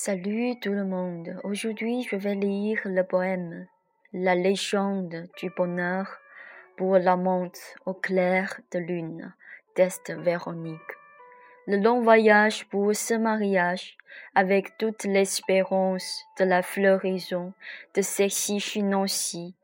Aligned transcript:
Salut 0.00 0.54
tout 0.60 0.70
le 0.70 0.84
monde. 0.84 1.40
Aujourd'hui, 1.42 2.06
je 2.08 2.14
vais 2.14 2.36
lire 2.36 2.78
le 2.84 3.02
poème 3.02 3.66
La 4.12 4.36
légende 4.36 5.26
du 5.40 5.50
bonheur 5.50 6.20
pour 6.76 6.98
l'amante 6.98 7.58
au 7.84 7.94
clair 7.94 8.60
de 8.70 8.78
lune 8.78 9.34
d'Est 9.74 10.12
Véronique. 10.12 10.78
Le 11.66 11.78
long 11.78 12.00
voyage 12.00 12.64
pour 12.68 12.94
ce 12.94 13.14
mariage 13.14 13.98
avec 14.36 14.78
toute 14.78 15.02
l'espérance 15.02 16.22
de 16.38 16.44
la 16.44 16.62
floraison 16.62 17.52
de 17.96 18.00
sexy 18.00 18.60
Chinoncy 18.60 19.56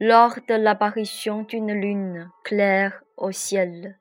lors 0.00 0.34
de 0.48 0.54
l'apparition 0.54 1.44
d'une 1.44 1.72
lune 1.72 2.30
claire 2.44 3.02
au 3.16 3.32
ciel. 3.32 3.96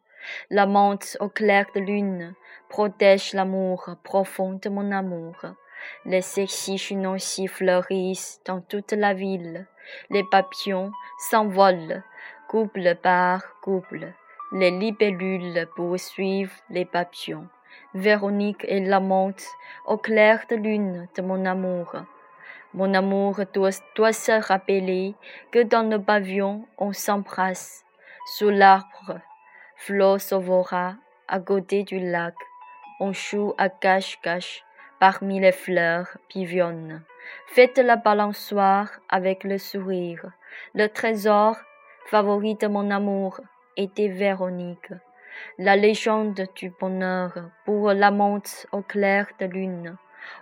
L'amante 0.50 1.16
au 1.22 1.30
clair 1.30 1.66
de 1.74 1.80
lune 1.80 2.36
protège 2.68 3.32
l'amour 3.32 3.96
profond 4.04 4.60
de 4.62 4.68
mon 4.68 4.92
amour. 4.92 5.38
Les 6.06 6.22
sexy 6.22 6.78
chenoncis 6.78 7.48
fleurissent 7.48 8.42
dans 8.46 8.62
toute 8.62 8.94
la 8.94 9.14
ville. 9.14 9.68
Les 10.10 10.24
papillons 10.24 10.92
s'envolent, 11.30 12.04
couple 12.48 12.96
par 12.96 13.60
couple. 13.62 14.14
Les 14.52 14.72
libellules 14.72 15.68
poursuivent 15.76 16.62
les 16.70 16.86
papillons. 16.86 17.48
Véronique 17.94 18.66
est 18.66 18.80
l'amante 18.80 19.44
au 19.86 19.98
clair 19.98 20.46
de 20.50 20.56
lune 20.56 21.08
de 21.16 21.22
mon 21.22 21.46
amour. 21.46 21.96
Mon 22.74 22.94
amour 22.94 23.42
doit, 23.54 23.72
se 23.72 24.48
rappeler 24.48 25.16
que 25.52 25.64
dans 25.64 25.90
le 25.90 26.02
pavillon 26.02 26.68
on 26.78 26.94
s'embrasse. 26.94 27.84
Sous 28.36 28.50
l'arbre, 28.50 29.20
Flo 29.78 30.20
sauvera 30.20 30.96
à 31.28 31.40
côté 31.40 31.84
du 31.84 32.00
lac. 32.00 32.36
On 33.00 33.14
joue 33.14 33.54
à 33.58 33.70
cache-cache 33.70 34.64
parmi 35.00 35.40
les 35.40 35.52
fleurs 35.52 36.18
pivionnes. 36.28 37.04
Faites 37.48 37.78
la 37.78 37.96
balançoire 37.96 38.90
avec 39.10 39.44
le 39.44 39.58
sourire. 39.58 40.32
Le 40.74 40.88
trésor 40.88 41.58
favori 42.08 42.56
de 42.56 42.68
mon 42.68 42.90
amour 42.90 43.42
était 43.76 44.08
Véronique. 44.08 44.92
La 45.60 45.76
légende 45.76 46.48
du 46.56 46.72
bonheur 46.80 47.32
pour 47.66 47.92
l'amante 47.92 48.66
au 48.72 48.82
clair 48.82 49.28
de 49.40 49.46
lune. 49.46 49.98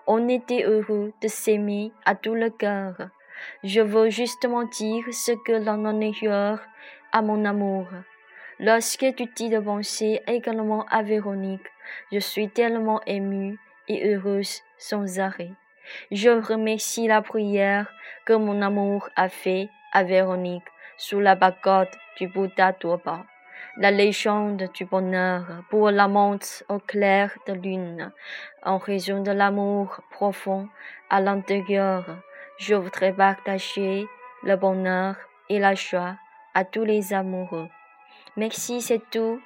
On 0.08 0.28
était 0.30 0.64
heureux 0.64 1.11
de 1.22 1.28
s'aimer 1.28 1.92
à 2.06 2.16
tout 2.16 2.36
le 2.36 2.50
cœur. 2.50 2.95
Je 3.64 3.81
veux 3.81 4.09
justement 4.09 4.64
dire 4.64 5.03
ce 5.11 5.33
que 5.45 5.52
l'on 5.52 5.86
en 5.86 6.00
est 6.00 6.28
à 7.11 7.22
mon 7.22 7.44
amour. 7.45 7.88
Lorsque 8.59 9.14
tu 9.16 9.26
dis 9.36 9.50
de 9.50 9.59
penser 9.59 10.22
également 10.28 10.86
à 10.86 11.03
Véronique, 11.03 11.67
je 12.11 12.20
suis 12.20 12.50
tellement 12.50 13.02
émue 13.06 13.59
et 13.88 14.14
heureuse 14.14 14.61
sans 14.78 15.19
arrêt. 15.19 15.52
Je 16.11 16.30
remercie 16.30 17.08
la 17.08 17.22
prière 17.22 17.92
que 18.25 18.33
mon 18.33 18.61
amour 18.61 19.09
a 19.16 19.30
fait 19.30 19.69
à 19.94 20.03
Véronique 20.03 20.64
sous 20.97 21.19
la 21.19 21.36
bagode 21.36 21.89
du 22.17 22.27
Bouddha 22.27 22.73
Toba. 22.73 23.25
La 23.77 23.92
légende 23.92 24.69
du 24.73 24.86
bonheur 24.86 25.45
pour 25.69 25.92
l'amante 25.92 26.64
au 26.69 26.80
clair 26.80 27.31
de 27.47 27.53
lune, 27.53 28.11
en 28.64 28.77
raison 28.77 29.22
de 29.22 29.31
l'amour 29.31 29.99
profond 30.11 30.70
à 31.09 31.20
l'intérieur, 31.20 32.05
je 32.58 32.75
voudrais 32.75 33.11
partager 33.11 34.08
le 34.44 34.55
bonheur 34.55 35.16
et 35.49 35.59
la 35.59 35.75
joie 35.75 36.16
à 36.53 36.64
tous 36.64 36.86
les 36.86 37.14
amoureux. 37.14 37.67
Merci, 38.38 38.81
c'est 38.81 39.02
tout 39.11 39.42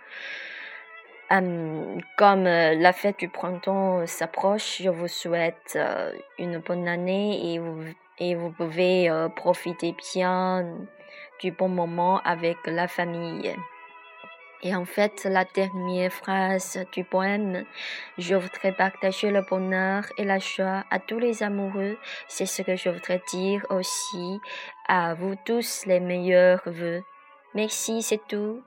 comme 1.30 2.48
euh, 2.48 2.74
la 2.76 2.92
fête 2.92 3.20
du 3.20 3.30
printemps 3.30 4.06
s'approche, 4.08 4.82
je 4.82 4.90
vous 4.90 5.08
souhaite 5.08 5.74
euh, 5.76 6.12
une 6.40 6.58
bonne 6.58 6.88
année 6.88 7.54
et 7.54 7.60
vous, 7.60 7.84
et 8.18 8.34
vous 8.34 8.52
pouvez 8.52 9.10
euh, 9.10 9.30
profiter 9.30 9.96
bien 10.14 10.66
du 11.40 11.52
bon 11.52 11.70
moment 11.70 12.20
avec 12.22 12.58
la 12.66 12.88
famille. 12.88 13.56
Et 14.62 14.76
en 14.76 14.84
fait, 14.84 15.24
la 15.24 15.46
dernière 15.46 16.12
phrase 16.12 16.84
du 16.92 17.06
poème, 17.06 17.64
je 18.18 18.36
voudrais 18.36 18.74
partager 18.74 19.30
le 19.32 19.42
bonheur 19.42 20.04
et 20.18 20.26
la 20.26 20.40
joie 20.40 20.84
à 20.90 21.00
tous 21.00 21.20
les 21.20 21.44
amoureux. 21.44 21.98
C'est 22.28 22.46
ce 22.46 22.62
que 22.62 22.76
je 22.76 22.90
voudrais 22.90 23.22
dire 23.32 23.66
aussi 23.70 24.42
à 24.88 25.14
vous 25.14 25.36
tous 25.46 25.86
les 25.86 26.02
meilleurs 26.02 26.64
vœux. 26.66 27.04
Merci, 27.54 28.02
c'est 28.02 28.22
tout. 28.28 28.62